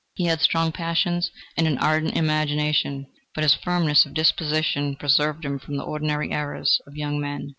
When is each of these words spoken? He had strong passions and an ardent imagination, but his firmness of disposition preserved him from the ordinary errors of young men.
He 0.15 0.25
had 0.25 0.41
strong 0.41 0.71
passions 0.71 1.29
and 1.55 1.67
an 1.67 1.77
ardent 1.77 2.17
imagination, 2.17 3.05
but 3.35 3.43
his 3.43 3.53
firmness 3.53 4.03
of 4.03 4.15
disposition 4.15 4.95
preserved 4.95 5.45
him 5.45 5.59
from 5.59 5.77
the 5.77 5.83
ordinary 5.85 6.31
errors 6.31 6.81
of 6.87 6.97
young 6.97 7.19
men. 7.19 7.49